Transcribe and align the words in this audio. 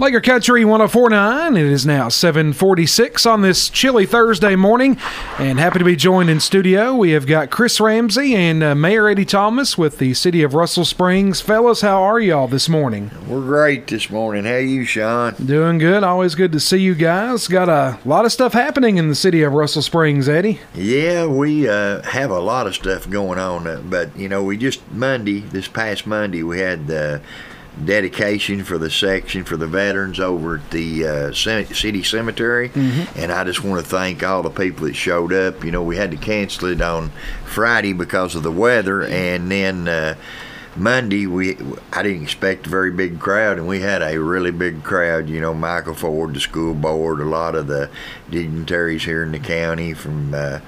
Laker 0.00 0.22
Country 0.22 0.64
1049. 0.64 1.58
It 1.58 1.66
is 1.66 1.84
now 1.84 2.08
746 2.08 3.26
on 3.26 3.42
this 3.42 3.68
chilly 3.68 4.06
Thursday 4.06 4.56
morning. 4.56 4.96
And 5.38 5.58
happy 5.58 5.78
to 5.78 5.84
be 5.84 5.94
joined 5.94 6.30
in 6.30 6.40
studio. 6.40 6.94
We 6.94 7.10
have 7.10 7.26
got 7.26 7.50
Chris 7.50 7.78
Ramsey 7.78 8.34
and 8.34 8.62
uh, 8.62 8.74
Mayor 8.74 9.08
Eddie 9.08 9.26
Thomas 9.26 9.76
with 9.76 9.98
the 9.98 10.14
city 10.14 10.42
of 10.42 10.54
Russell 10.54 10.86
Springs. 10.86 11.42
Fellas, 11.42 11.82
how 11.82 12.02
are 12.02 12.18
y'all 12.18 12.48
this 12.48 12.66
morning? 12.66 13.10
We're 13.28 13.42
great 13.42 13.88
this 13.88 14.08
morning. 14.08 14.46
How 14.46 14.56
you, 14.56 14.86
Sean? 14.86 15.34
Doing 15.34 15.76
good. 15.76 16.02
Always 16.02 16.34
good 16.34 16.52
to 16.52 16.60
see 16.60 16.78
you 16.78 16.94
guys. 16.94 17.46
Got 17.46 17.68
a 17.68 17.98
lot 18.06 18.24
of 18.24 18.32
stuff 18.32 18.54
happening 18.54 18.96
in 18.96 19.10
the 19.10 19.14
city 19.14 19.42
of 19.42 19.52
Russell 19.52 19.82
Springs, 19.82 20.30
Eddie. 20.30 20.60
Yeah, 20.74 21.26
we 21.26 21.68
uh, 21.68 22.00
have 22.04 22.30
a 22.30 22.40
lot 22.40 22.66
of 22.66 22.74
stuff 22.74 23.10
going 23.10 23.38
on. 23.38 23.66
Uh, 23.66 23.82
but, 23.84 24.16
you 24.16 24.30
know, 24.30 24.42
we 24.42 24.56
just 24.56 24.80
Monday, 24.92 25.40
this 25.40 25.68
past 25.68 26.06
Monday, 26.06 26.42
we 26.42 26.60
had 26.60 26.86
the 26.86 27.20
dedication 27.84 28.64
for 28.64 28.78
the 28.78 28.90
section 28.90 29.44
for 29.44 29.56
the 29.56 29.66
veterans 29.66 30.20
over 30.20 30.56
at 30.56 30.70
the 30.70 31.06
uh, 31.06 31.32
city 31.32 32.02
cemetery. 32.02 32.68
Mm-hmm. 32.70 33.18
And 33.18 33.32
I 33.32 33.44
just 33.44 33.64
want 33.64 33.82
to 33.82 33.88
thank 33.88 34.22
all 34.22 34.42
the 34.42 34.50
people 34.50 34.86
that 34.86 34.94
showed 34.94 35.32
up. 35.32 35.64
You 35.64 35.70
know, 35.70 35.82
we 35.82 35.96
had 35.96 36.10
to 36.10 36.16
cancel 36.16 36.68
it 36.68 36.80
on 36.80 37.10
Friday 37.44 37.92
because 37.92 38.34
of 38.34 38.42
the 38.42 38.52
weather, 38.52 39.02
and 39.02 39.50
then. 39.50 39.88
Uh, 39.88 40.16
Monday, 40.76 41.26
we 41.26 41.56
I 41.92 42.04
didn't 42.04 42.22
expect 42.22 42.68
a 42.68 42.70
very 42.70 42.92
big 42.92 43.18
crowd, 43.18 43.58
and 43.58 43.66
we 43.66 43.80
had 43.80 44.02
a 44.02 44.20
really 44.20 44.52
big 44.52 44.84
crowd. 44.84 45.28
You 45.28 45.40
know, 45.40 45.52
Michael 45.52 45.94
Ford, 45.94 46.32
the 46.32 46.38
school 46.38 46.74
board, 46.74 47.18
a 47.18 47.24
lot 47.24 47.56
of 47.56 47.66
the 47.66 47.90
dignitaries 48.30 49.04
here 49.04 49.24
in 49.24 49.32
the 49.32 49.40
county, 49.40 49.94
from 49.94 50.32
uh, 50.32 50.60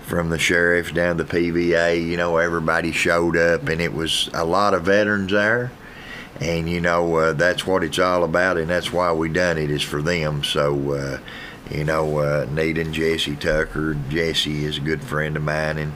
from 0.00 0.30
the 0.30 0.38
sheriff 0.38 0.94
down 0.94 1.18
to 1.18 1.24
the 1.24 1.30
PVA. 1.30 2.02
You 2.02 2.16
know, 2.16 2.38
everybody 2.38 2.92
showed 2.92 3.36
up, 3.36 3.68
and 3.68 3.82
it 3.82 3.92
was 3.92 4.30
a 4.32 4.46
lot 4.46 4.72
of 4.72 4.84
veterans 4.84 5.32
there 5.32 5.70
and 6.40 6.68
you 6.68 6.80
know 6.80 7.16
uh, 7.16 7.32
that's 7.32 7.66
what 7.66 7.84
it's 7.84 7.98
all 7.98 8.24
about, 8.24 8.58
and 8.58 8.70
that's 8.70 8.92
why 8.92 9.12
we 9.12 9.28
done 9.28 9.58
it 9.58 9.70
is 9.70 9.82
for 9.82 10.02
them. 10.02 10.44
So. 10.44 10.92
Uh, 10.92 11.18
you 11.70 11.84
know, 11.84 12.18
uh, 12.18 12.46
Nate 12.52 12.78
and 12.78 12.94
Jesse 12.94 13.36
Tucker. 13.36 13.96
Jesse 14.08 14.64
is 14.64 14.78
a 14.78 14.80
good 14.80 15.02
friend 15.02 15.36
of 15.36 15.42
mine, 15.42 15.78
and 15.78 15.94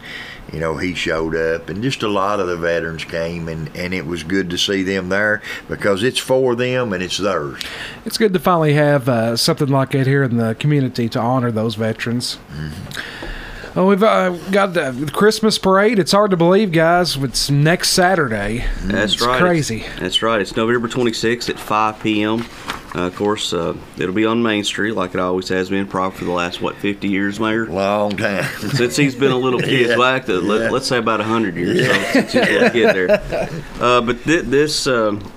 you 0.52 0.58
know 0.58 0.77
he 0.77 0.94
showed 0.94 1.36
up, 1.36 1.69
and 1.69 1.82
just 1.82 2.02
a 2.02 2.08
lot 2.08 2.41
of 2.41 2.48
the 2.48 2.56
veterans 2.56 3.05
came, 3.05 3.48
and 3.48 3.70
and 3.77 3.94
it 3.94 4.06
was 4.06 4.24
good 4.24 4.50
to 4.50 4.58
see 4.58 4.82
them 4.82 5.10
there 5.10 5.41
because 5.69 6.02
it's 6.02 6.19
for 6.19 6.56
them 6.56 6.92
and 6.92 7.02
it's 7.02 7.19
theirs. 7.19 7.62
It's 8.04 8.19
good 8.19 8.32
to 8.32 8.41
finally 8.41 8.72
have 8.72 9.08
uh, 9.08 9.36
something 9.36 9.69
like 9.69 9.94
it 9.94 10.06
here 10.06 10.25
in 10.25 10.38
the 10.38 10.56
community 10.56 11.08
to 11.10 11.20
honor 11.20 11.52
those 11.52 11.77
veterans. 11.77 12.38
Mm-hmm. 12.52 13.27
Well, 13.74 13.86
we've 13.86 14.02
uh, 14.02 14.30
got 14.50 14.74
the 14.74 15.08
Christmas 15.12 15.56
parade. 15.56 16.00
It's 16.00 16.10
hard 16.10 16.32
to 16.32 16.36
believe, 16.36 16.72
guys. 16.72 17.16
It's 17.16 17.50
next 17.50 17.90
Saturday. 17.90 18.64
That's 18.82 19.14
it's 19.14 19.22
right. 19.22 19.40
Crazy. 19.40 19.82
It's, 19.82 20.00
that's 20.00 20.22
right. 20.22 20.40
It's 20.40 20.56
November 20.56 20.88
26th 20.88 21.48
at 21.48 21.58
5 21.58 22.02
p.m. 22.02 22.44
Uh, 22.92 23.02
of 23.02 23.14
course, 23.14 23.52
uh, 23.52 23.76
it'll 23.96 24.14
be 24.14 24.26
on 24.26 24.42
Main 24.42 24.64
Street 24.64 24.92
like 24.92 25.14
it 25.14 25.20
always 25.20 25.48
has 25.50 25.70
been, 25.70 25.86
probably 25.86 26.18
for 26.18 26.24
the 26.24 26.32
last 26.32 26.60
what 26.60 26.74
50 26.76 27.06
years, 27.08 27.38
Mayor. 27.38 27.66
Long 27.66 28.16
time 28.16 28.44
since 28.74 28.96
he's 28.96 29.14
been 29.14 29.30
a 29.30 29.38
little 29.38 29.60
kid. 29.60 29.91
yeah. 29.91 29.96
Back 29.96 30.26
to 30.26 30.41
let, 30.41 30.72
us 30.72 30.88
say 30.88 30.98
about 30.98 31.20
100 31.20 31.54
years 31.54 31.78
yeah. 31.78 32.12
since 32.12 32.32
he's 32.32 32.48
yeah. 32.48 32.68
get 32.70 32.94
there. 32.94 33.62
Uh, 33.80 34.00
but 34.02 34.22
th- 34.24 34.44
this, 34.44 34.86
um, 34.86 35.32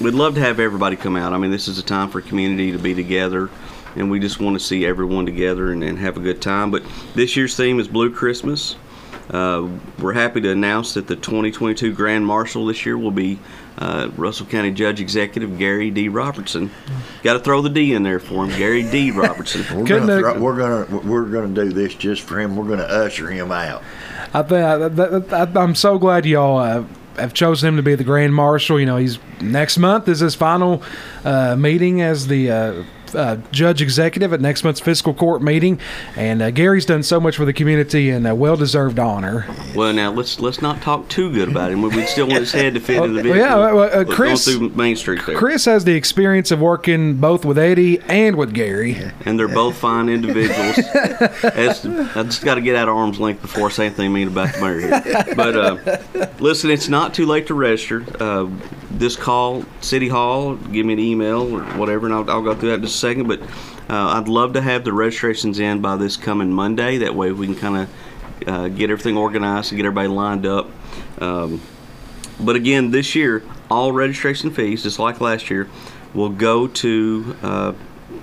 we'd 0.00 0.12
love 0.12 0.34
to 0.34 0.40
have 0.40 0.60
everybody 0.60 0.96
come 0.96 1.16
out. 1.16 1.32
I 1.32 1.38
mean, 1.38 1.50
this 1.50 1.66
is 1.66 1.78
a 1.78 1.82
time 1.82 2.10
for 2.10 2.20
community 2.20 2.72
to 2.72 2.78
be 2.78 2.94
together 2.94 3.48
and 3.96 4.10
we 4.10 4.18
just 4.18 4.40
want 4.40 4.58
to 4.58 4.64
see 4.64 4.84
everyone 4.84 5.26
together 5.26 5.72
and, 5.72 5.82
and 5.82 5.98
have 5.98 6.16
a 6.16 6.20
good 6.20 6.42
time. 6.42 6.70
But 6.70 6.82
this 7.14 7.36
year's 7.36 7.56
theme 7.56 7.80
is 7.80 7.88
Blue 7.88 8.10
Christmas. 8.10 8.76
Uh, 9.30 9.68
we're 9.98 10.12
happy 10.12 10.40
to 10.42 10.50
announce 10.50 10.94
that 10.94 11.06
the 11.06 11.16
2022 11.16 11.94
Grand 11.94 12.26
Marshal 12.26 12.66
this 12.66 12.84
year 12.84 12.98
will 12.98 13.10
be 13.10 13.38
uh, 13.78 14.10
Russell 14.16 14.46
County 14.46 14.70
Judge 14.70 15.00
Executive 15.00 15.58
Gary 15.58 15.90
D. 15.90 16.08
Robertson. 16.08 16.70
Got 17.22 17.34
to 17.34 17.38
throw 17.38 17.62
the 17.62 17.70
D 17.70 17.94
in 17.94 18.02
there 18.02 18.20
for 18.20 18.44
him, 18.44 18.56
Gary 18.58 18.82
D. 18.82 19.10
Robertson. 19.12 19.64
we're 19.76 19.86
gonna 19.86 20.38
we're 20.38 20.56
gonna 20.56 20.98
we're 20.98 21.24
gonna 21.24 21.54
do 21.54 21.72
this 21.72 21.94
just 21.94 22.22
for 22.22 22.38
him. 22.38 22.54
We're 22.56 22.68
gonna 22.68 22.82
usher 22.82 23.30
him 23.30 23.50
out. 23.50 23.82
I 24.34 24.42
think 24.42 25.32
I, 25.32 25.62
am 25.62 25.74
so 25.74 25.98
glad 25.98 26.26
y'all. 26.26 26.58
Uh, 26.58 26.84
have 27.16 27.32
chosen 27.32 27.68
him 27.68 27.76
to 27.76 27.82
be 27.82 27.94
the 27.94 28.04
grand 28.04 28.34
marshal. 28.34 28.80
You 28.80 28.86
know, 28.86 28.96
he's 28.96 29.18
next 29.40 29.78
month 29.78 30.08
is 30.08 30.20
his 30.20 30.34
final 30.34 30.82
uh, 31.24 31.56
meeting 31.56 32.02
as 32.02 32.26
the 32.26 32.50
uh, 32.50 32.84
uh, 33.14 33.36
judge 33.50 33.80
executive 33.82 34.32
at 34.32 34.40
next 34.40 34.64
month's 34.64 34.80
fiscal 34.80 35.14
court 35.14 35.42
meeting, 35.42 35.80
and 36.16 36.42
uh, 36.42 36.50
Gary's 36.50 36.86
done 36.86 37.02
so 37.02 37.20
much 37.20 37.36
for 37.36 37.44
the 37.44 37.52
community 37.52 38.10
and 38.10 38.26
a 38.26 38.34
well-deserved 38.34 38.98
honor. 38.98 39.46
Well, 39.74 39.92
now 39.92 40.10
let's 40.12 40.40
let's 40.40 40.60
not 40.62 40.80
talk 40.82 41.08
too 41.08 41.32
good 41.32 41.48
about 41.48 41.70
him. 41.72 41.82
We 41.82 42.06
still 42.06 42.26
want 42.26 42.40
his 42.40 42.52
head 42.52 42.74
to 42.74 42.80
fit 42.80 43.02
in 43.02 43.14
the 43.14 43.22
vehicle. 43.22 43.40
yeah, 43.40 43.54
well, 43.72 44.00
uh, 44.00 44.04
Chris 44.04 44.44
through 44.44 44.70
Main 44.70 44.96
Street 44.96 45.20
there. 45.26 45.36
Chris 45.36 45.64
has 45.64 45.84
the 45.84 45.94
experience 45.94 46.50
of 46.50 46.60
working 46.60 47.16
both 47.16 47.44
with 47.44 47.58
Eddie 47.58 48.00
and 48.02 48.36
with 48.36 48.54
Gary, 48.54 48.96
and 49.24 49.38
they're 49.38 49.48
both 49.48 49.76
fine 49.76 50.08
individuals. 50.08 50.78
I 51.44 52.22
just 52.24 52.44
got 52.44 52.54
to 52.54 52.60
get 52.60 52.76
out 52.76 52.88
of 52.88 52.96
arm's 52.96 53.20
length 53.20 53.42
before 53.42 53.68
I 53.68 53.70
say 53.70 53.86
anything 53.86 54.12
mean 54.12 54.28
about 54.28 54.54
the 54.54 54.60
mayor 54.60 54.80
here. 54.80 55.34
But 55.34 55.56
uh, 55.56 56.28
listen, 56.38 56.70
it's 56.70 56.88
not 56.88 57.14
too 57.14 57.26
late 57.26 57.46
to 57.48 57.54
register. 57.54 58.04
Uh, 58.20 58.50
this 58.90 59.16
call 59.16 59.64
City 59.80 60.08
Hall, 60.08 60.54
give 60.56 60.86
me 60.86 60.92
an 60.92 60.98
email 61.00 61.52
or 61.54 61.62
whatever, 61.78 62.06
and 62.06 62.14
I'll, 62.14 62.30
I'll 62.30 62.42
go 62.42 62.54
through 62.54 62.70
that 62.70 62.80
just 62.80 63.00
second. 63.04 63.28
But 63.28 63.40
uh, 63.90 64.18
I'd 64.18 64.28
love 64.28 64.54
to 64.54 64.60
have 64.60 64.84
the 64.84 64.92
registrations 64.92 65.58
in 65.58 65.80
by 65.80 65.96
this 65.96 66.16
coming 66.16 66.52
Monday. 66.52 66.98
That 66.98 67.14
way 67.14 67.32
we 67.32 67.46
can 67.46 67.56
kind 67.56 67.76
of 67.76 68.48
uh, 68.48 68.68
get 68.68 68.90
everything 68.90 69.16
organized 69.16 69.72
and 69.72 69.76
get 69.76 69.86
everybody 69.86 70.08
lined 70.08 70.46
up. 70.46 70.70
Um, 71.20 71.60
but 72.40 72.56
again, 72.56 72.90
this 72.90 73.14
year, 73.14 73.42
all 73.70 73.92
registration 73.92 74.50
fees, 74.50 74.82
just 74.82 74.98
like 74.98 75.20
last 75.20 75.50
year, 75.50 75.68
will 76.14 76.30
go 76.30 76.66
to 76.66 77.36
uh, 77.42 77.72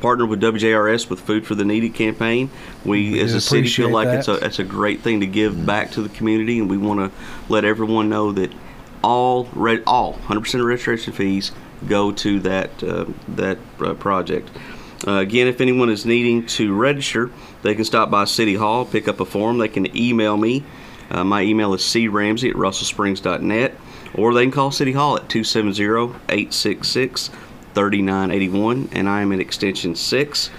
partner 0.02 0.26
with 0.26 0.42
WJRS 0.42 1.10
with 1.10 1.20
Food 1.20 1.46
for 1.46 1.56
the 1.56 1.64
Needy 1.66 1.90
campaign. 1.90 2.50
We, 2.84 3.20
as 3.22 3.34
a 3.34 3.42
city, 3.42 3.68
feel 3.68 3.90
like 3.90 4.08
that. 4.08 4.20
it's 4.20 4.28
a 4.28 4.46
it's 4.46 4.60
a 4.60 4.64
great 4.64 5.02
thing 5.02 5.20
to 5.20 5.28
give 5.28 5.66
back 5.66 5.92
to 5.92 6.02
the 6.02 6.10
community, 6.10 6.60
and 6.60 6.70
we 6.70 6.78
want 6.78 7.00
to 7.00 7.12
let 7.54 7.66
everyone 7.66 8.10
know 8.10 8.32
that 8.34 8.52
all 9.04 9.46
re- 9.54 9.84
all 9.86 10.14
100% 10.14 10.60
of 10.60 10.66
registration 10.66 11.14
fees 11.14 11.52
go 11.88 12.12
to 12.12 12.40
that 12.42 12.84
uh, 12.84 13.06
that 13.28 13.58
uh, 13.80 13.94
project. 13.96 14.50
Uh, 15.08 15.14
again, 15.14 15.48
if 15.48 15.62
anyone 15.62 15.90
is 15.90 16.06
needing 16.06 16.46
to 16.46 16.74
register, 16.74 17.32
they 17.64 17.74
can 17.74 17.86
stop 17.86 18.12
by 18.12 18.26
City 18.26 18.56
Hall, 18.56 18.86
pick 18.86 19.08
up 19.08 19.20
a 19.20 19.26
form. 19.26 19.58
They 19.58 19.68
can 19.68 19.96
email 19.98 20.38
me. 20.38 20.64
Uh, 21.10 21.24
my 21.24 21.42
email 21.42 21.74
is 21.74 21.82
cramsey 21.82 22.52
at 22.52 22.56
russellsprings.net, 22.56 23.76
or 24.14 24.34
they 24.34 24.44
can 24.44 24.52
call 24.52 24.72
City 24.72 24.92
Hall 24.92 25.18
at 25.18 25.28
270 25.28 25.84
866 26.30 27.30
3981, 27.74 28.90
and 28.92 29.10
I 29.10 29.22
am 29.22 29.32
at 29.32 29.40
extension 29.40 29.96
6. 29.96 30.50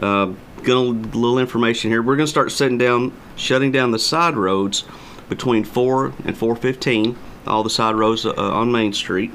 Uh, 0.00 0.32
Got 0.64 0.76
a 0.76 0.80
little 0.80 1.38
information 1.38 1.90
here. 1.90 2.02
We're 2.02 2.16
going 2.16 2.26
to 2.26 2.30
start 2.30 2.50
setting 2.50 2.78
down, 2.78 3.12
shutting 3.36 3.70
down 3.70 3.90
the 3.90 3.98
side 3.98 4.34
roads 4.34 4.84
between 5.28 5.62
4 5.62 6.06
and 6.24 6.34
415 6.34 7.18
all 7.46 7.62
the 7.62 7.70
side 7.70 7.94
roads 7.94 8.24
uh, 8.24 8.32
on 8.32 8.72
Main 8.72 8.92
Street. 8.92 9.30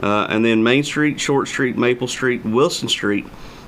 Uh, 0.00 0.26
and 0.30 0.44
then 0.44 0.62
Main 0.62 0.82
Street, 0.82 1.20
Short 1.20 1.48
Street, 1.48 1.76
Maple 1.76 2.08
Street, 2.08 2.44
Wilson 2.44 2.88
Street, 2.88 3.26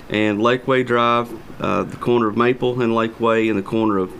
and 0.09 0.41
Lakeway 0.41 0.87
Drive, 0.87 1.31
uh, 1.61 1.83
the 1.85 1.97
corner 1.97 2.29
of 2.29 2.37
Maple 2.37 2.81
and 2.81 2.93
Lakeway, 2.93 3.51
and 3.51 3.59
the 3.59 3.63
corner 3.63 3.99
of 3.99 4.13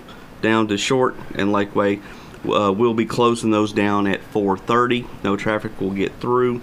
down 0.43 0.69
to 0.69 0.77
Short 0.77 1.17
and 1.35 1.51
Lakeway. 1.51 2.01
Uh, 2.45 2.73
we'll 2.73 2.95
be 2.95 3.07
closing 3.07 3.51
those 3.51 3.73
down 3.73 4.07
at 4.07 4.21
4:30. 4.33 5.07
No 5.23 5.37
traffic 5.37 5.81
will 5.81 5.91
get 5.91 6.13
through. 6.21 6.61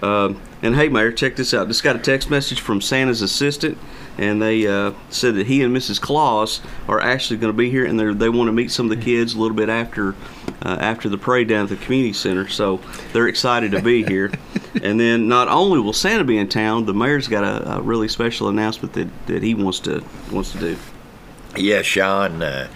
Uh, 0.00 0.34
and 0.62 0.76
hey, 0.76 0.88
Mayor, 0.88 1.12
check 1.12 1.36
this 1.36 1.52
out. 1.52 1.66
Just 1.68 1.82
got 1.82 1.96
a 1.96 1.98
text 1.98 2.30
message 2.30 2.60
from 2.60 2.80
Santa's 2.80 3.20
assistant 3.20 3.76
and 4.18 4.42
they 4.42 4.66
uh, 4.66 4.92
said 5.08 5.36
that 5.36 5.46
he 5.46 5.62
and 5.62 5.74
Mrs. 5.74 6.00
Claus 6.00 6.60
are 6.88 7.00
actually 7.00 7.38
going 7.38 7.52
to 7.52 7.56
be 7.56 7.70
here, 7.70 7.86
and 7.86 7.98
they 8.20 8.28
want 8.28 8.48
to 8.48 8.52
meet 8.52 8.70
some 8.70 8.90
of 8.90 8.98
the 8.98 9.02
kids 9.02 9.34
a 9.34 9.38
little 9.38 9.56
bit 9.56 9.68
after 9.68 10.14
uh, 10.62 10.76
after 10.80 11.08
the 11.08 11.16
parade 11.16 11.48
down 11.48 11.62
at 11.62 11.68
the 11.68 11.76
community 11.76 12.12
center. 12.12 12.48
So 12.48 12.80
they're 13.12 13.28
excited 13.28 13.70
to 13.72 13.80
be 13.80 14.04
here. 14.04 14.32
and 14.82 14.98
then 14.98 15.28
not 15.28 15.48
only 15.48 15.78
will 15.78 15.92
Santa 15.92 16.24
be 16.24 16.38
in 16.38 16.48
town, 16.48 16.86
the 16.86 16.94
mayor's 16.94 17.28
got 17.28 17.44
a, 17.44 17.76
a 17.76 17.80
really 17.82 18.08
special 18.08 18.48
announcement 18.48 18.94
that, 18.94 19.08
that 19.26 19.42
he 19.42 19.54
wants 19.54 19.80
to 19.80 20.02
wants 20.32 20.52
to 20.52 20.58
do. 20.58 20.76
Yeah, 21.56 21.82
Sean. 21.82 22.42
Uh, 22.42 22.68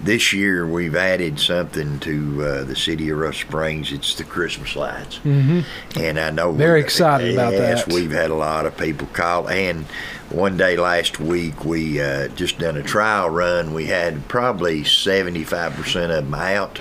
this 0.00 0.32
year 0.32 0.64
we've 0.64 0.94
added 0.94 1.40
something 1.40 1.98
to 1.98 2.44
uh, 2.44 2.64
the 2.64 2.76
city 2.76 3.10
of 3.10 3.18
Russell 3.18 3.48
Springs. 3.48 3.90
It's 3.90 4.14
the 4.14 4.22
Christmas 4.22 4.76
lights, 4.76 5.18
mm-hmm. 5.24 5.60
and 5.98 6.20
I 6.20 6.30
know 6.30 6.52
very 6.52 6.80
excited 6.80 7.34
about 7.34 7.52
that. 7.52 7.88
We've 7.88 8.12
had 8.12 8.30
a 8.30 8.36
lot 8.36 8.64
of 8.64 8.76
people 8.76 9.08
call, 9.08 9.48
and 9.48 9.86
one 10.30 10.56
day 10.56 10.76
last 10.76 11.18
week 11.18 11.64
we 11.64 12.00
uh, 12.00 12.28
just 12.28 12.60
done 12.60 12.76
a 12.76 12.82
trial 12.84 13.28
run. 13.28 13.74
We 13.74 13.86
had 13.86 14.28
probably 14.28 14.84
seventy-five 14.84 15.72
percent 15.72 16.12
of 16.12 16.24
them 16.26 16.34
out, 16.34 16.80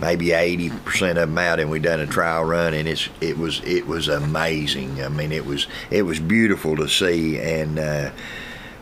maybe 0.00 0.32
eighty 0.32 0.70
percent 0.70 1.18
of 1.18 1.28
them 1.28 1.38
out, 1.38 1.60
and 1.60 1.70
we 1.70 1.78
done 1.78 2.00
a 2.00 2.06
trial 2.06 2.44
run, 2.44 2.74
and 2.74 2.88
it's 2.88 3.08
it 3.20 3.38
was 3.38 3.60
it 3.64 3.86
was 3.86 4.08
amazing. 4.08 5.02
I 5.02 5.08
mean, 5.08 5.32
it 5.32 5.46
was 5.46 5.66
it 5.90 6.02
was 6.02 6.20
beautiful 6.20 6.76
to 6.76 6.88
see, 6.88 7.38
and. 7.38 7.78
Uh, 7.78 8.10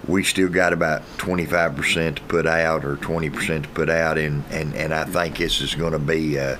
we 0.06 0.24
still 0.24 0.48
got 0.48 0.72
about 0.72 1.02
25% 1.18 2.16
to 2.16 2.22
put 2.22 2.46
out 2.46 2.84
or 2.84 2.96
20% 2.96 3.62
to 3.64 3.68
put 3.70 3.90
out, 3.90 4.16
and, 4.16 4.42
and, 4.50 4.74
and 4.74 4.94
I 4.94 5.04
think 5.04 5.36
this 5.36 5.60
is 5.60 5.74
going 5.74 5.92
to 5.92 5.98
be 5.98 6.38
uh, 6.38 6.56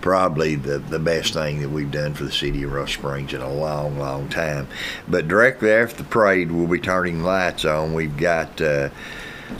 probably 0.00 0.54
the, 0.54 0.78
the 0.78 0.98
best 0.98 1.32
thing 1.32 1.60
that 1.60 1.70
we've 1.70 1.90
done 1.90 2.12
for 2.12 2.24
the 2.24 2.30
city 2.30 2.62
of 2.62 2.72
Russell 2.72 3.00
Springs 3.00 3.32
in 3.32 3.40
a 3.40 3.52
long, 3.52 3.98
long 3.98 4.28
time. 4.28 4.68
But 5.08 5.26
directly 5.26 5.72
after 5.72 6.02
the 6.02 6.08
parade, 6.08 6.52
we'll 6.52 6.68
be 6.68 6.78
turning 6.78 7.22
lights 7.22 7.64
on. 7.64 7.94
We've 7.94 8.16
got 8.16 8.60
uh, 8.60 8.90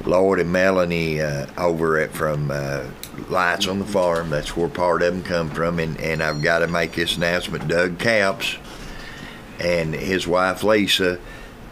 Lloyd 0.05 0.41
and 0.41 0.53
Melanie 0.53 1.21
uh, 1.21 1.47
over 1.57 1.99
at 1.99 2.13
from 2.13 2.51
uh, 2.51 2.85
Lights 3.31 3.67
on 3.67 3.79
the 3.79 3.85
Farm. 3.85 4.31
That's 4.31 4.57
where 4.57 4.69
part 4.69 5.03
of 5.03 5.15
them 5.15 5.23
come 5.23 5.51
from. 5.51 5.79
And, 5.79 5.99
and 6.01 6.23
I've 6.23 6.43
got 6.43 6.61
to 6.61 6.67
make 6.67 6.93
this 6.93 7.17
announcement. 7.17 7.69
Doug 7.69 7.99
Caps 7.99 8.57
and 9.59 9.95
his 9.95 10.27
wife 10.27 10.63
Lisa 10.63 11.19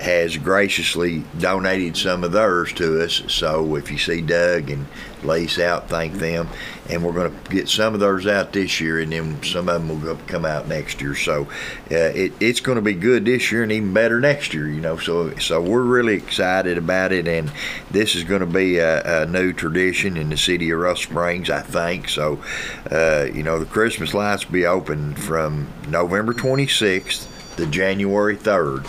has 0.02 0.36
graciously 0.36 1.22
donated 1.38 1.96
some 1.96 2.24
of 2.24 2.32
theirs 2.32 2.72
to 2.72 3.04
us. 3.04 3.22
So 3.28 3.76
if 3.76 3.88
you 3.88 3.98
see 3.98 4.20
Doug 4.20 4.68
and 4.68 4.88
Lace 5.22 5.60
out, 5.60 5.88
thank 5.88 6.14
them. 6.14 6.48
And 6.90 7.04
we're 7.04 7.12
going 7.12 7.32
to 7.32 7.50
get 7.50 7.68
some 7.68 7.94
of 7.94 8.00
theirs 8.00 8.26
out 8.26 8.52
this 8.52 8.80
year, 8.80 8.98
and 8.98 9.12
then 9.12 9.40
some 9.44 9.68
of 9.68 9.86
them 9.86 10.02
will 10.02 10.16
come 10.26 10.44
out 10.44 10.66
next 10.66 11.00
year. 11.00 11.14
So 11.14 11.44
uh, 11.92 11.94
it, 11.94 12.32
it's 12.40 12.58
going 12.58 12.74
to 12.74 12.82
be 12.82 12.94
good 12.94 13.24
this 13.24 13.52
year 13.52 13.62
and 13.62 13.70
even 13.70 13.94
better 13.94 14.18
next 14.18 14.52
year. 14.52 14.68
You 14.68 14.80
know, 14.80 14.96
so 14.96 15.36
so 15.36 15.62
we're 15.62 15.82
really 15.82 16.14
excited 16.14 16.76
about 16.76 17.12
it, 17.12 17.28
and 17.28 17.52
this 17.92 18.16
is 18.16 18.24
going 18.24 18.40
to 18.40 18.46
be 18.46 18.78
a, 18.78 19.22
a 19.22 19.26
new 19.26 19.52
tradition 19.52 20.16
in 20.16 20.30
the 20.30 20.36
city 20.36 20.70
of 20.72 20.80
Russell 20.80 21.12
Springs, 21.12 21.48
I 21.48 21.60
think. 21.60 22.08
So 22.08 22.42
uh, 22.90 23.28
you 23.32 23.44
know, 23.44 23.60
the 23.60 23.66
Christmas 23.66 24.12
lights 24.12 24.46
will 24.46 24.54
be 24.54 24.66
open 24.66 25.14
from 25.14 25.68
November 25.88 26.34
26th 26.34 27.28
to 27.56 27.66
January 27.66 28.36
3rd 28.36 28.88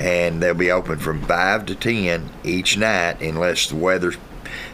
and 0.00 0.42
they'll 0.42 0.54
be 0.54 0.70
open 0.70 0.98
from 0.98 1.22
five 1.22 1.66
to 1.66 1.74
ten 1.74 2.30
each 2.44 2.76
night 2.76 3.20
unless 3.20 3.68
the 3.68 3.76
weather's 3.76 4.16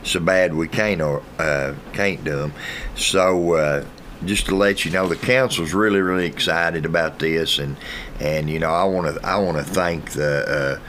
so 0.02 0.20
bad 0.20 0.54
we 0.54 0.68
can't 0.68 1.00
or 1.00 1.22
uh, 1.38 1.74
can't 1.92 2.24
do 2.24 2.36
them. 2.36 2.52
So 2.96 3.54
uh, 3.54 3.84
just 4.24 4.46
to 4.46 4.56
let 4.56 4.84
you 4.84 4.90
know, 4.90 5.08
the 5.08 5.16
council's 5.16 5.72
really 5.72 6.00
really 6.00 6.26
excited 6.26 6.84
about 6.84 7.18
this, 7.18 7.58
and 7.58 7.76
and 8.20 8.50
you 8.50 8.58
know 8.58 8.70
I 8.70 8.84
want 8.84 9.14
to 9.14 9.26
I 9.26 9.38
want 9.38 9.58
to 9.58 9.64
thank 9.64 10.12
the. 10.12 10.80
Uh, 10.80 10.88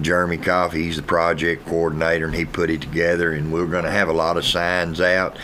Jeremy 0.00 0.36
Coffey, 0.36 0.84
he's 0.84 0.96
the 0.96 1.02
project 1.02 1.66
coordinator, 1.66 2.26
and 2.26 2.34
he 2.34 2.44
put 2.44 2.70
it 2.70 2.80
together. 2.80 3.32
And 3.32 3.52
we're 3.52 3.66
going 3.66 3.84
to 3.84 3.90
have 3.90 4.08
a 4.08 4.12
lot 4.12 4.36
of 4.36 4.44
signs 4.44 5.00
out. 5.00 5.36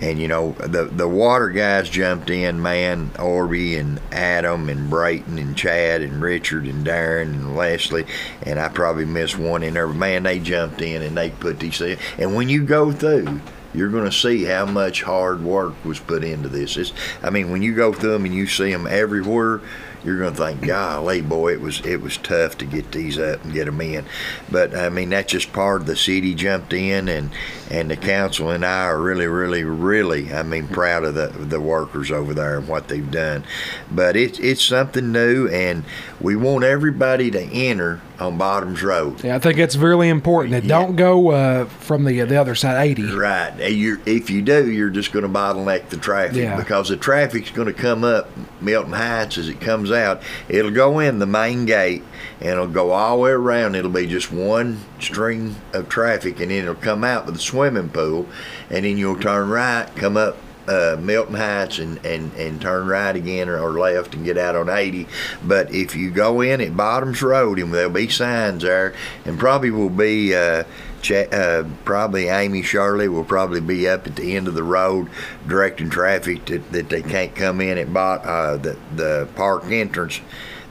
And 0.00 0.18
you 0.18 0.28
know, 0.28 0.52
the 0.52 0.84
the 0.84 1.08
water 1.08 1.48
guys 1.48 1.88
jumped 1.88 2.28
in, 2.28 2.60
man, 2.60 3.10
Orby 3.10 3.78
and 3.78 4.00
Adam 4.12 4.68
and 4.68 4.90
Brayton 4.90 5.38
and 5.38 5.56
Chad 5.56 6.02
and 6.02 6.20
Richard 6.20 6.64
and 6.64 6.84
Darren 6.84 7.32
and 7.32 7.56
Leslie, 7.56 8.06
and 8.42 8.58
I 8.58 8.68
probably 8.68 9.04
missed 9.04 9.38
one 9.38 9.62
in 9.62 9.74
there. 9.74 9.86
But 9.86 9.96
man, 9.96 10.24
they 10.24 10.40
jumped 10.40 10.82
in 10.82 11.02
and 11.02 11.16
they 11.16 11.30
put 11.30 11.60
these 11.60 11.78
things. 11.78 12.00
And 12.18 12.34
when 12.34 12.48
you 12.48 12.64
go 12.64 12.92
through, 12.92 13.40
you're 13.72 13.90
going 13.90 14.04
to 14.04 14.12
see 14.12 14.44
how 14.44 14.66
much 14.66 15.02
hard 15.02 15.42
work 15.42 15.74
was 15.84 15.98
put 15.98 16.24
into 16.24 16.48
this. 16.48 16.76
It's, 16.76 16.92
I 17.22 17.30
mean, 17.30 17.50
when 17.50 17.62
you 17.62 17.74
go 17.74 17.92
through 17.92 18.12
them 18.12 18.24
and 18.24 18.34
you 18.34 18.46
see 18.46 18.72
them 18.72 18.86
everywhere, 18.86 19.60
you're 20.04 20.18
going 20.18 20.34
to 20.34 20.38
think, 20.38 20.60
golly, 20.66 21.20
boy, 21.20 21.52
it 21.52 21.60
was 21.60 21.80
it 21.84 22.00
was 22.00 22.16
tough 22.18 22.58
to 22.58 22.64
get 22.64 22.92
these 22.92 23.18
up 23.18 23.42
and 23.44 23.52
get 23.52 23.64
them 23.66 23.80
in. 23.80 24.04
But 24.50 24.74
I 24.76 24.88
mean, 24.88 25.10
that's 25.10 25.32
just 25.32 25.52
part 25.52 25.80
of 25.80 25.86
the 25.86 25.96
city 25.96 26.34
jumped 26.34 26.72
in, 26.72 27.08
and 27.08 27.30
and 27.70 27.90
the 27.90 27.96
council 27.96 28.50
and 28.50 28.64
I 28.64 28.84
are 28.84 29.00
really, 29.00 29.26
really, 29.26 29.64
really, 29.64 30.32
I 30.32 30.42
mean, 30.42 30.68
proud 30.68 31.04
of 31.04 31.14
the 31.14 31.28
the 31.28 31.60
workers 31.60 32.10
over 32.10 32.34
there 32.34 32.58
and 32.58 32.68
what 32.68 32.88
they've 32.88 33.10
done. 33.10 33.44
But 33.90 34.16
it's 34.16 34.38
it's 34.38 34.62
something 34.62 35.12
new, 35.12 35.48
and 35.48 35.84
we 36.20 36.36
want 36.36 36.64
everybody 36.64 37.30
to 37.30 37.40
enter 37.42 38.00
on 38.20 38.38
Bottoms 38.38 38.80
Road. 38.82 39.24
Yeah, 39.24 39.34
I 39.34 39.38
think 39.40 39.58
it's 39.58 39.74
really 39.76 40.08
important. 40.08 40.52
That 40.52 40.64
Yeah. 40.64 40.68
don't 40.80 40.94
go 40.96 41.30
uh, 41.30 41.64
from 41.64 42.04
the 42.04 42.20
the 42.22 42.36
other 42.36 42.54
side, 42.54 42.84
eighty. 42.86 43.02
Right. 43.10 43.52
You're, 43.70 43.98
if 44.06 44.30
you 44.30 44.40
do, 44.42 44.70
you're 44.70 44.90
just 44.90 45.12
going 45.12 45.24
to 45.24 45.28
bottleneck 45.28 45.88
the 45.88 45.96
traffic 45.96 46.36
Yeah. 46.36 46.56
because 46.56 46.88
the 46.90 46.96
traffic's 46.96 47.50
going 47.50 47.66
to 47.66 47.72
come 47.74 48.04
up 48.04 48.28
Milton 48.60 48.92
Heights 48.92 49.36
as 49.38 49.48
it 49.48 49.60
comes 49.60 49.90
out. 49.94 50.22
It'll 50.48 50.70
go 50.70 50.98
in 50.98 51.18
the 51.18 51.26
main 51.26 51.64
gate 51.64 52.02
and 52.40 52.50
it'll 52.50 52.66
go 52.66 52.90
all 52.90 53.16
the 53.16 53.22
way 53.22 53.30
around. 53.30 53.74
It'll 53.74 53.90
be 53.90 54.06
just 54.06 54.32
one 54.32 54.80
string 55.00 55.56
of 55.72 55.88
traffic 55.88 56.40
and 56.40 56.50
then 56.50 56.62
it'll 56.62 56.74
come 56.74 57.04
out 57.04 57.26
with 57.26 57.34
the 57.34 57.40
swimming 57.40 57.88
pool 57.88 58.26
and 58.70 58.84
then 58.84 58.98
you'll 58.98 59.18
turn 59.18 59.48
right, 59.48 59.86
come 59.96 60.16
up 60.16 60.36
uh, 60.68 60.96
Milton 61.00 61.34
Heights 61.34 61.78
and, 61.78 62.04
and, 62.04 62.32
and 62.34 62.60
turn 62.60 62.86
right 62.86 63.14
again 63.14 63.48
or, 63.48 63.58
or 63.58 63.78
left 63.78 64.14
and 64.14 64.24
get 64.24 64.38
out 64.38 64.56
on 64.56 64.68
80. 64.68 65.06
But 65.42 65.72
if 65.72 65.94
you 65.94 66.10
go 66.10 66.40
in 66.40 66.60
at 66.60 66.76
Bottoms 66.76 67.22
Road, 67.22 67.58
and 67.58 67.72
there'll 67.72 67.90
be 67.90 68.08
signs 68.08 68.62
there, 68.62 68.94
and 69.24 69.38
probably 69.38 69.70
will 69.70 69.90
be 69.90 70.34
uh, 70.34 70.64
uh, 71.10 71.64
probably 71.84 72.28
Amy 72.28 72.62
Shirley 72.62 73.08
will 73.08 73.24
probably 73.24 73.60
be 73.60 73.88
up 73.88 74.06
at 74.06 74.16
the 74.16 74.36
end 74.36 74.48
of 74.48 74.54
the 74.54 74.62
road 74.62 75.08
directing 75.46 75.90
traffic 75.90 76.44
that, 76.46 76.72
that 76.72 76.88
they 76.88 77.02
can't 77.02 77.34
come 77.34 77.60
in 77.60 77.78
at 77.78 77.92
bot, 77.92 78.24
uh, 78.24 78.56
the, 78.56 78.76
the 78.94 79.28
park 79.34 79.64
entrance 79.66 80.20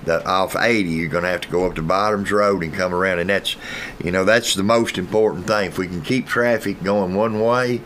the 0.05 0.25
off 0.27 0.55
80 0.55 0.89
you're 0.89 1.09
going 1.09 1.23
to 1.23 1.29
have 1.29 1.41
to 1.41 1.49
go 1.49 1.65
up 1.65 1.75
to 1.75 1.81
bottoms 1.81 2.31
road 2.31 2.63
and 2.63 2.73
come 2.73 2.93
around 2.93 3.19
and 3.19 3.29
that's 3.29 3.55
you 4.03 4.11
know 4.11 4.25
that's 4.25 4.53
the 4.55 4.63
most 4.63 4.97
important 4.97 5.47
thing. 5.47 5.67
If 5.67 5.77
we 5.77 5.87
can 5.87 6.01
keep 6.01 6.27
traffic 6.27 6.83
going 6.83 7.15
one 7.15 7.39
way 7.39 7.81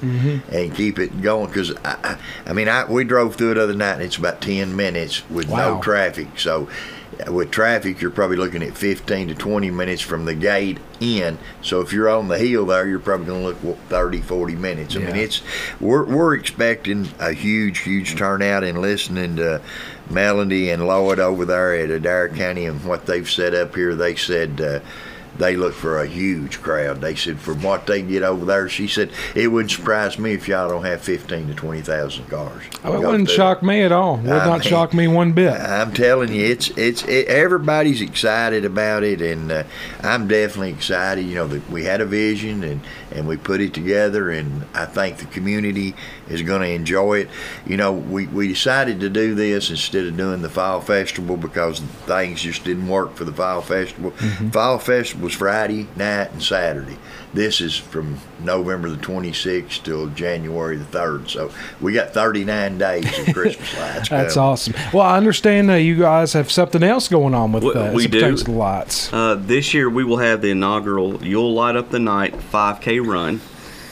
and 0.51 0.73
keep 0.75 0.99
it 0.99 1.21
going 1.21 1.47
because 1.47 1.73
I, 1.85 2.17
I 2.45 2.53
mean 2.53 2.67
I, 2.67 2.85
we 2.85 3.03
drove 3.03 3.35
through 3.35 3.51
it 3.51 3.57
other 3.57 3.73
night 3.75 3.93
and 3.93 4.01
it's 4.03 4.17
about 4.17 4.41
10 4.41 4.75
minutes 4.75 5.27
with 5.29 5.49
Wow. 5.49 5.75
no 5.75 5.81
traffic. 5.81 6.39
So 6.39 6.67
uh, 7.25 7.31
with 7.31 7.51
traffic 7.51 8.01
you're 8.01 8.11
probably 8.11 8.37
looking 8.37 8.61
at 8.63 8.75
15 8.77 9.29
to 9.29 9.35
20 9.35 9.71
minutes 9.71 10.01
from 10.01 10.25
the 10.25 10.35
gate 10.35 10.77
in. 10.99 11.37
So 11.61 11.81
if 11.81 11.93
you're 11.93 12.09
on 12.09 12.27
the 12.27 12.37
hill 12.37 12.65
there 12.65 12.87
you're 12.87 12.99
probably 12.99 13.27
going 13.27 13.41
to 13.41 13.47
look 13.47 13.57
what, 13.63 13.77
30 13.89 14.21
40 14.21 14.55
minutes. 14.55 14.95
I 14.95 14.99
mean 14.99 15.15
it's 15.15 15.41
we're, 15.79 16.03
we're 16.05 16.35
expecting 16.35 17.09
a 17.19 17.31
huge 17.31 17.79
huge 17.79 18.15
turnout 18.15 18.63
and 18.63 18.81
listening 18.81 19.35
to 19.37 19.61
Melody 20.09 20.69
and 20.69 20.87
Lloyd 20.87 21.19
over 21.19 21.45
there 21.45 21.75
at 21.75 21.89
Adair 21.89 22.29
County 22.29 22.65
and 22.65 22.83
what 22.85 23.05
they've 23.05 23.29
set 23.29 23.53
up 23.53 23.75
here, 23.75 23.95
they 23.95 24.15
said 24.15 24.61
uh, 24.61 24.79
they 25.37 25.55
look 25.55 25.75
for 25.75 26.01
a 26.01 26.07
huge 26.07 26.61
crowd. 26.63 26.99
They 26.99 27.13
said 27.13 27.39
from 27.39 27.61
what 27.61 27.85
they 27.85 28.01
get 28.01 28.23
over 28.23 28.43
there, 28.43 28.67
she 28.69 28.87
said 28.87 29.11
it 29.35 29.49
wouldn't 29.49 29.69
surprise 29.69 30.17
me 30.17 30.33
if 30.33 30.47
y'all 30.47 30.67
don't 30.67 30.83
have 30.85 31.01
fifteen 31.01 31.47
to 31.47 31.53
twenty 31.53 31.81
thousand 31.81 32.25
cars. 32.27 32.63
Oh, 32.83 32.95
it 32.95 33.05
wouldn't 33.05 33.29
shock 33.29 33.61
me 33.61 33.83
at 33.83 33.91
all. 33.91 34.17
Would 34.17 34.31
I 34.31 34.45
not 34.45 34.59
mean- 34.61 34.69
shock 34.69 34.93
me 34.95 35.07
one 35.07 35.33
bit. 35.33 35.51
I'm 35.53 35.93
telling 35.93 36.33
you, 36.33 36.43
it's 36.43 36.69
it's 36.71 37.03
it, 37.03 37.27
everybody's 37.27 38.01
excited 38.01 38.65
about 38.65 39.03
it, 39.03 39.21
and 39.21 39.51
uh, 39.51 39.63
I'm 40.01 40.27
definitely 40.27 40.71
excited. 40.71 41.25
You 41.25 41.35
know, 41.35 41.47
that 41.49 41.69
we 41.69 41.83
had 41.83 42.01
a 42.01 42.05
vision 42.05 42.63
and 42.63 42.81
and 43.11 43.27
we 43.27 43.37
put 43.37 43.61
it 43.61 43.75
together, 43.75 44.31
and 44.31 44.65
I 44.73 44.85
think 44.85 45.17
the 45.17 45.25
community 45.25 45.93
is 46.29 46.41
going 46.41 46.61
to 46.61 46.67
enjoy 46.69 47.19
it. 47.19 47.29
You 47.65 47.77
know, 47.77 47.93
we 47.93 48.27
we 48.27 48.47
decided 48.47 48.99
to 49.01 49.09
do 49.09 49.35
this 49.35 49.69
instead 49.69 50.05
of 50.05 50.17
doing 50.17 50.41
the 50.41 50.49
fall 50.49 50.81
festival 50.81 51.37
because 51.37 51.79
things 52.05 52.41
just 52.41 52.63
didn't 52.63 52.87
work 52.87 53.15
for 53.15 53.23
the 53.25 53.33
fall 53.33 53.61
festival. 53.61 54.11
Fall 54.51 54.79
festival 54.79 55.25
was 55.25 55.33
Friday 55.33 55.87
night 55.95 56.31
and 56.31 56.43
Saturday. 56.43 56.97
This 57.33 57.61
is 57.61 57.75
from 57.75 58.17
November 58.39 58.89
the 58.89 58.95
26th 58.97 59.83
till 59.83 60.07
January 60.07 60.77
the 60.77 60.85
3rd. 60.85 61.29
So 61.29 61.51
we 61.81 61.93
got 61.93 62.11
39 62.13 62.77
days 62.77 63.05
of 63.27 63.33
Christmas 63.33 63.77
lights. 63.79 64.09
That's 64.09 64.33
coming. 64.35 64.49
awesome. 64.49 64.73
Well, 64.93 65.03
I 65.05 65.17
understand 65.17 65.69
uh, 65.69 65.73
you 65.75 65.97
guys 65.97 66.33
have 66.33 66.49
something 66.49 66.81
else 66.83 67.07
going 67.09 67.33
on 67.35 67.51
with 67.51 67.63
We- 67.63 67.73
uh, 67.73 67.93
we 67.93 68.07
do. 68.07 68.19
pertains 68.19 68.43
the 68.45 68.51
lights. 68.51 69.11
Uh, 69.13 69.35
this 69.35 69.73
year 69.73 69.89
we 69.89 70.03
will 70.03 70.17
have 70.17 70.41
the 70.41 70.51
inaugural 70.51 71.23
You'll 71.23 71.53
Light 71.53 71.75
Up 71.75 71.89
the 71.91 71.99
Night 71.99 72.33
5K 72.33 73.05
run. 73.05 73.41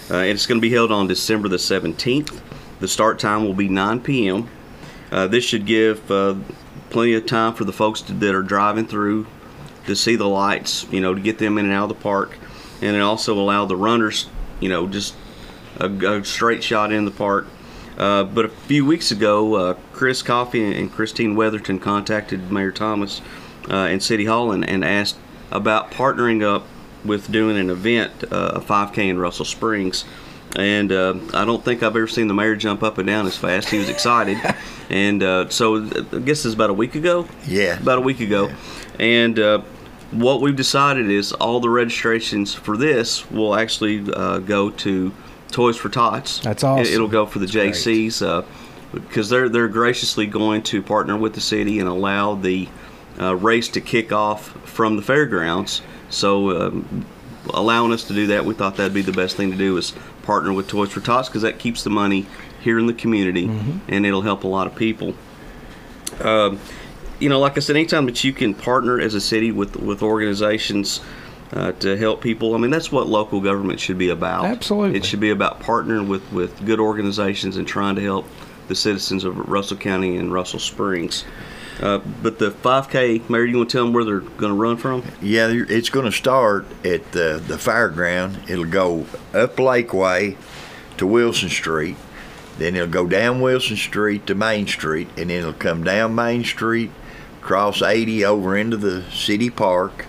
Uh, 0.10 0.18
it's 0.18 0.46
going 0.46 0.60
to 0.60 0.62
be 0.62 0.72
held 0.74 0.92
on 0.92 1.08
December 1.08 1.48
the 1.48 1.58
17th. 1.58 2.40
The 2.80 2.88
start 2.88 3.20
time 3.20 3.44
will 3.44 3.54
be 3.54 3.68
9 3.68 4.02
p.m. 4.02 4.50
Uh, 5.12 5.28
this 5.28 5.44
should 5.44 5.66
give 5.66 6.10
uh, 6.12 6.36
plenty 6.90 7.16
of 7.16 7.26
time 7.26 7.54
for 7.54 7.64
the 7.64 7.74
folks 7.74 8.02
to, 8.02 8.14
that 8.14 8.36
are 8.36 8.44
driving 8.44 8.86
through 8.86 9.26
to 9.88 9.96
see 9.96 10.16
the 10.16 10.28
lights, 10.28 10.86
you 10.92 11.02
know, 11.02 11.14
to 11.14 11.22
get 11.22 11.40
them 11.40 11.58
in 11.58 11.66
and 11.66 11.74
out 11.74 11.84
of 11.84 11.90
the 11.90 12.04
park. 12.04 12.38
And 12.82 12.96
it 12.96 13.00
also 13.00 13.34
allow 13.40 13.66
the 13.66 13.76
runners, 13.76 14.28
you 14.60 14.70
know, 14.70 14.88
just 14.88 15.16
a, 15.80 15.90
a 15.90 16.24
straight 16.24 16.64
shot 16.64 16.92
in 16.92 17.06
the 17.06 17.12
park. 17.12 17.48
Uh, 17.98 18.26
but 18.26 18.46
a 18.46 18.50
few 18.50 18.86
weeks 18.86 19.12
ago, 19.12 19.56
uh, 19.56 19.74
Chris 19.94 20.22
Coffey 20.22 20.78
and 20.78 20.92
Christine 20.92 21.36
Weatherton 21.36 21.80
contacted 21.80 22.52
Mayor 22.52 22.72
Thomas 22.72 23.22
uh, 23.72 23.88
in 23.90 24.00
City 24.00 24.26
Hall 24.26 24.52
and, 24.52 24.68
and 24.68 24.84
asked 24.84 25.18
about 25.52 25.92
partnering 25.92 26.44
up 26.44 26.68
with 27.06 27.32
doing 27.32 27.58
an 27.58 27.70
event, 27.70 28.12
uh, 28.32 28.54
a 28.56 28.62
5K 28.62 29.10
in 29.10 29.18
Russell 29.20 29.46
Springs. 29.46 30.06
And 30.56 30.92
uh, 30.92 31.16
I 31.34 31.44
don't 31.44 31.64
think 31.64 31.84
I've 31.84 31.96
ever 31.96 32.08
seen 32.08 32.28
the 32.28 32.34
mayor 32.34 32.56
jump 32.56 32.82
up 32.82 32.98
and 32.98 33.06
down 33.08 33.26
as 33.28 33.36
fast. 33.36 33.70
He 33.70 33.78
was 33.78 33.90
excited. 33.90 34.38
and 34.90 35.22
uh, 35.22 35.50
so 35.50 35.84
I 35.86 36.20
guess 36.20 36.46
it's 36.46 36.54
about 36.54 36.70
a 36.70 36.74
week 36.74 36.96
ago 36.96 37.28
Yeah. 37.46 37.78
about 37.80 37.98
a 37.98 38.02
week 38.02 38.22
ago, 38.22 38.52
and 38.98 39.38
uh, 39.38 39.62
what 40.12 40.40
we've 40.42 40.56
decided 40.56 41.10
is 41.10 41.34
all 41.34 41.60
the 41.60 41.70
registrations 41.70 42.54
for 42.54 42.78
this 42.78 43.30
will 43.32 43.56
actually 43.56 44.06
uh, 44.14 44.40
go 44.40 44.70
to 44.70 45.12
Toys 45.52 45.76
for 45.76 45.90
Tots. 45.90 46.40
That's 46.40 46.64
awesome. 46.64 46.94
It, 46.94 47.00
will 47.00 47.08
go 47.10 47.26
for 47.26 47.40
the 47.40 47.48
great. 47.48 47.74
JCs 47.74 48.26
uh, 48.26 48.44
because 48.94 49.30
they're 49.30 49.50
they're 49.50 49.68
graciously 49.68 50.26
going 50.26 50.62
to 50.64 50.82
partner 50.82 51.18
with 51.18 51.34
the 51.34 51.42
city 51.42 51.80
and 51.80 51.90
allow 51.90 52.36
the 52.36 52.70
uh, 53.20 53.36
race 53.36 53.68
to 53.70 53.82
kick 53.82 54.12
off 54.14 54.50
from 54.68 54.96
the 54.96 55.02
fairgrounds. 55.02 55.82
So. 56.10 56.68
Um, 56.68 57.06
Allowing 57.54 57.92
us 57.94 58.06
to 58.06 58.14
do 58.16 58.26
that, 58.26 58.44
we 58.44 58.56
thought 58.56 58.78
that'd 58.78 58.92
be 58.92 59.04
the 59.04 59.12
best 59.12 59.36
thing 59.38 59.52
to 59.52 59.56
do 59.58 59.78
is 59.78 59.94
partner 60.24 60.52
with 60.52 60.68
Toys 60.68 60.92
for 60.92 61.00
Tots 61.00 61.30
because 61.30 61.44
that 61.44 61.60
keeps 61.60 61.84
the 61.84 61.92
money 61.92 62.26
here 62.62 62.80
in 62.80 62.88
the 62.88 62.94
community, 62.94 63.46
and 63.88 64.04
it'll 64.04 64.24
help 64.24 64.44
a 64.44 64.48
lot 64.48 64.66
of 64.66 64.76
people. 64.76 65.14
Um, 66.22 66.60
you 67.20 67.30
know, 67.30 67.40
like 67.40 67.56
I 67.56 67.60
said, 67.60 67.76
anytime 67.76 68.08
that 68.08 68.24
you 68.24 68.34
can 68.34 68.56
partner 68.56 69.00
as 69.00 69.14
a 69.14 69.22
city 69.22 69.52
with 69.52 69.76
with 69.76 70.02
organizations 70.02 71.02
uh, 71.54 71.74
to 71.74 71.96
help 71.96 72.22
people, 72.22 72.56
I 72.56 72.58
mean, 72.58 72.72
that's 72.72 72.92
what 72.92 73.08
local 73.08 73.42
government 73.42 73.80
should 73.80 74.00
be 74.00 74.10
about. 74.10 74.46
Absolutely. 74.46 74.98
it 74.98 75.06
should 75.06 75.20
be 75.20 75.30
about 75.30 75.60
partnering 75.62 76.08
with 76.08 76.30
with 76.32 76.66
good 76.66 76.80
organizations 76.80 77.58
and 77.58 77.68
trying 77.68 77.96
to 77.96 78.02
help 78.02 78.26
the 78.68 78.76
citizens 78.76 79.24
of 79.24 79.38
Russell 79.38 79.78
County 79.78 80.18
and 80.18 80.34
Russell 80.34 80.60
Springs. 80.60 81.26
Uh, 81.82 82.00
but 82.22 82.40
the 82.40 82.52
5K, 82.52 83.30
Mayor, 83.30 83.46
you 83.46 83.58
want 83.58 83.70
to 83.70 83.78
tell 83.78 83.86
them 83.86 83.94
where 83.94 84.06
they're 84.06 84.20
going 84.20 84.52
to 84.52 84.58
run 84.58 84.78
from? 84.78 85.04
Yeah, 85.22 85.50
it's 85.52 85.90
going 85.90 86.06
to 86.06 86.12
start 86.12 86.66
at 86.86 87.12
the, 87.12 87.42
the. 87.46 87.56
It'll 88.48 88.66
go 88.66 89.02
up 89.34 89.58
Lakeway 89.58 90.38
to 90.98 91.08
Wilson 91.08 91.50
Street. 91.50 91.98
Then 92.58 92.76
it'll 92.76 92.88
go 92.88 93.06
down 93.06 93.42
Wilson 93.42 93.76
Street 93.76 94.26
to 94.28 94.36
Main 94.36 94.68
Street, 94.68 95.10
and 95.18 95.30
then 95.30 95.40
it'll 95.40 95.54
come 95.54 95.84
down 95.84 96.16
Main 96.16 96.46
Street, 96.46 96.92
cross 97.42 97.82
80 97.82 98.24
over 98.24 98.56
into 98.56 98.78
the 98.78 99.04
city 99.12 99.50
park, 99.50 100.06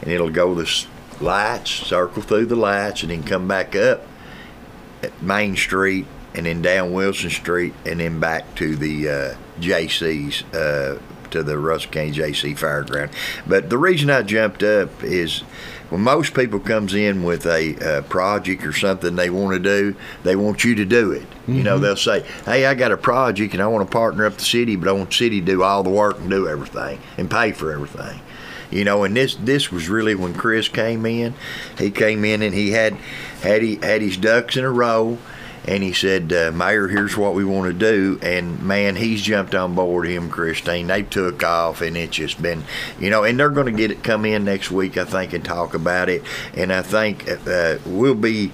and 0.00 0.10
it'll 0.10 0.30
go 0.30 0.54
the 0.54 0.86
lights, 1.20 1.70
circle 1.70 2.22
through 2.22 2.46
the 2.46 2.56
lights, 2.56 3.02
and 3.02 3.10
then 3.10 3.22
come 3.22 3.46
back 3.46 3.76
up 3.76 4.06
at 5.02 5.22
Main 5.22 5.56
Street, 5.56 6.06
and 6.34 6.46
then 6.46 6.62
down 6.62 6.94
Wilson 6.94 7.28
Street, 7.28 7.74
and 7.84 8.00
then 8.00 8.18
back 8.18 8.54
to 8.54 8.76
the 8.76 9.08
uh, 9.08 9.34
JC's, 9.60 10.42
uh, 10.54 10.98
to 11.30 11.42
the 11.42 11.58
Russell 11.58 11.90
County 11.90 12.12
JC 12.12 12.58
Fairground. 12.58 13.12
But 13.46 13.70
the 13.70 13.78
reason 13.78 14.10
I 14.10 14.22
jumped 14.22 14.62
up 14.62 15.02
is 15.02 15.42
when 15.90 16.02
most 16.02 16.34
people 16.34 16.60
comes 16.60 16.94
in 16.94 17.24
with 17.24 17.46
a 17.46 17.76
uh, 17.76 18.02
project 18.02 18.64
or 18.64 18.72
something 18.72 19.16
they 19.16 19.30
want 19.30 19.54
to 19.54 19.58
do, 19.58 19.96
they 20.22 20.36
want 20.36 20.64
you 20.64 20.74
to 20.76 20.84
do 20.84 21.12
it. 21.12 21.26
You 21.48 21.62
know, 21.64 21.78
they'll 21.78 21.96
say, 21.96 22.24
"Hey, 22.44 22.66
I 22.66 22.74
got 22.74 22.92
a 22.92 22.96
project 22.96 23.54
and 23.54 23.62
I 23.62 23.66
want 23.66 23.88
to 23.88 23.92
partner 23.92 24.24
up 24.24 24.36
the 24.36 24.44
city, 24.44 24.76
but 24.76 24.88
I 24.88 24.92
want 24.92 25.10
the 25.10 25.16
city 25.16 25.40
to 25.40 25.46
do 25.46 25.62
all 25.62 25.82
the 25.82 25.90
work 25.90 26.18
and 26.18 26.30
do 26.30 26.48
everything 26.48 27.00
and 27.18 27.30
pay 27.30 27.52
for 27.52 27.72
everything." 27.72 28.20
You 28.70 28.84
know, 28.84 29.02
and 29.02 29.16
this 29.16 29.34
this 29.34 29.72
was 29.72 29.88
really 29.88 30.14
when 30.14 30.32
Chris 30.32 30.68
came 30.68 31.04
in. 31.06 31.34
He 31.76 31.90
came 31.90 32.24
in 32.24 32.42
and 32.42 32.54
he 32.54 32.70
had 32.70 32.94
had 33.42 33.62
he 33.62 33.76
had 33.76 34.00
his 34.00 34.16
ducks 34.16 34.56
in 34.56 34.64
a 34.64 34.70
row, 34.70 35.18
and 35.66 35.82
he 35.82 35.92
said, 35.92 36.32
uh, 36.32 36.52
"Mayor, 36.52 36.88
here's 36.88 37.16
what 37.16 37.34
we 37.34 37.44
want 37.44 37.66
to 37.72 37.78
do." 37.78 38.18
And 38.22 38.62
man, 38.62 38.96
he's 38.96 39.22
jumped 39.22 39.54
on 39.54 39.74
board. 39.74 40.06
Him, 40.08 40.30
Christine, 40.30 40.86
they 40.86 41.02
took 41.02 41.42
off, 41.42 41.80
and 41.80 41.96
it's 41.96 42.16
just 42.16 42.40
been, 42.40 42.64
you 42.98 43.10
know, 43.10 43.24
and 43.24 43.38
they're 43.38 43.50
going 43.50 43.66
to 43.66 43.72
get 43.72 43.90
it 43.90 44.02
come 44.02 44.24
in 44.24 44.44
next 44.44 44.70
week, 44.70 44.96
I 44.96 45.04
think, 45.04 45.32
and 45.32 45.44
talk 45.44 45.74
about 45.74 46.08
it. 46.08 46.22
And 46.54 46.72
I 46.72 46.82
think 46.82 47.28
uh, 47.46 47.78
we'll 47.86 48.14
be. 48.14 48.52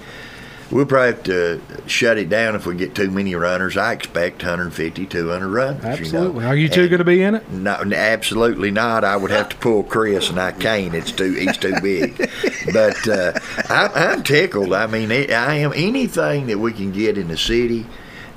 We'll 0.69 0.85
probably 0.85 1.13
have 1.13 1.23
to 1.23 1.61
shut 1.87 2.17
it 2.17 2.27
down 2.29 2.55
if 2.55 2.65
we 2.65 2.75
get 2.75 2.93
too 2.93 3.09
many 3.09 3.33
runners. 3.35 3.77
I 3.77 3.93
expect 3.93 4.37
150, 4.43 5.05
200 5.05 5.47
runners. 5.47 5.77
you 5.77 5.83
know. 5.83 5.89
Absolutely. 5.93 6.45
Are 6.45 6.55
you 6.55 6.67
two 6.67 6.81
And- 6.81 6.89
going 6.89 6.97
to 6.99 7.05
be 7.05 7.21
in 7.21 7.35
it? 7.35 7.49
no, 7.49 7.71
absolutely 7.93 8.71
not. 8.71 9.03
I 9.05 9.15
would 9.15 9.31
have 9.31 9.47
to 9.49 9.55
pull 9.57 9.83
Chris, 9.83 10.29
and 10.29 10.39
I 10.39 10.51
can't. 10.51 10.93
It's 10.93 11.11
too 11.13 11.33
he's 11.33 11.57
too 11.57 11.75
big. 11.81 12.29
But 12.73 13.07
uh, 13.07 13.31
I, 13.69 13.89
I'm 13.95 14.23
tickled. 14.23 14.73
I 14.73 14.87
mean, 14.87 15.09
it, 15.09 15.31
I 15.31 15.55
am 15.55 15.71
anything 15.73 16.47
that 16.47 16.57
we 16.59 16.73
can 16.73 16.91
get 16.91 17.17
in 17.17 17.29
the 17.29 17.37
city 17.37 17.85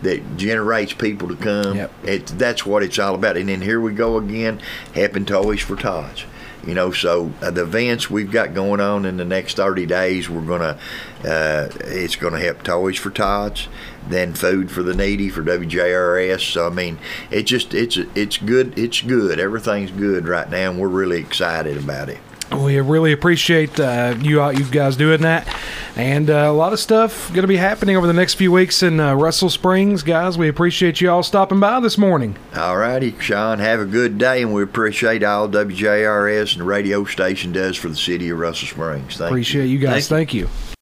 that 0.02 0.36
generates 0.36 0.92
people 0.92 1.26
to 1.28 1.36
come. 1.36 1.76
Yep. 1.76 1.92
It 2.04 2.26
that's 2.38 2.64
what 2.64 2.84
it's 2.84 3.00
all 3.00 3.16
about. 3.16 3.36
And 3.36 3.48
then 3.48 3.60
here 3.60 3.80
we 3.80 3.92
go 3.92 4.18
again, 4.18 4.60
helping 4.94 5.26
Toys 5.26 5.60
for 5.62 5.74
Tots. 5.74 6.24
You 6.66 6.74
know, 6.74 6.90
so 6.90 7.32
uh, 7.40 7.50
the 7.50 7.62
events 7.62 8.10
we've 8.10 8.30
got 8.30 8.54
going 8.54 8.80
on 8.80 9.06
in 9.06 9.16
the 9.16 9.24
next 9.24 9.56
30 9.56 9.86
days, 9.86 10.28
we're 10.28 10.42
gonna, 10.42 10.78
uh, 11.24 11.68
it's 11.80 12.16
gonna 12.16 12.38
help 12.38 12.62
Toys 12.62 12.98
for 12.98 13.10
Tots, 13.10 13.68
then 14.08 14.34
Food 14.34 14.70
for 14.70 14.82
the 14.82 14.94
Needy 14.94 15.30
for 15.30 15.42
WJRS. 15.42 16.52
So 16.52 16.66
I 16.66 16.70
mean, 16.70 16.98
it 17.30 17.44
just 17.44 17.72
it's 17.72 17.96
it's 18.14 18.36
good. 18.36 18.78
It's 18.78 19.00
good. 19.00 19.40
Everything's 19.40 19.90
good 19.90 20.28
right 20.28 20.50
now, 20.50 20.70
and 20.70 20.80
we're 20.80 20.88
really 20.88 21.18
excited 21.18 21.76
about 21.76 22.08
it. 22.08 22.18
We 22.56 22.80
really 22.80 23.12
appreciate 23.12 23.78
uh, 23.78 24.16
you 24.20 24.48
you 24.50 24.64
guys 24.64 24.96
doing 24.96 25.22
that, 25.22 25.46
and 25.96 26.30
uh, 26.30 26.48
a 26.48 26.52
lot 26.52 26.72
of 26.72 26.80
stuff 26.80 27.28
going 27.28 27.42
to 27.42 27.48
be 27.48 27.56
happening 27.56 27.96
over 27.96 28.06
the 28.06 28.12
next 28.12 28.34
few 28.34 28.50
weeks 28.50 28.82
in 28.82 28.98
uh, 28.98 29.14
Russell 29.14 29.50
Springs, 29.50 30.02
guys. 30.02 30.36
We 30.36 30.48
appreciate 30.48 31.00
you 31.00 31.10
all 31.10 31.22
stopping 31.22 31.60
by 31.60 31.80
this 31.80 31.96
morning. 31.96 32.36
All 32.56 32.76
righty, 32.76 33.14
Sean. 33.20 33.58
Have 33.58 33.80
a 33.80 33.86
good 33.86 34.18
day, 34.18 34.42
and 34.42 34.52
we 34.52 34.62
appreciate 34.62 35.22
all 35.22 35.48
WJRS 35.48 36.52
and 36.52 36.60
the 36.60 36.64
radio 36.64 37.04
station 37.04 37.52
does 37.52 37.76
for 37.76 37.88
the 37.88 37.96
city 37.96 38.30
of 38.30 38.38
Russell 38.38 38.68
Springs. 38.68 39.16
Thank. 39.16 39.30
Appreciate 39.30 39.66
you 39.66 39.78
guys. 39.78 40.08
Thank 40.08 40.20
Thank 40.20 40.34
you. 40.34 40.69